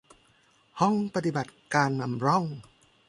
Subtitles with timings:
[0.79, 2.45] ห้องปฏิบัติการนำร่อง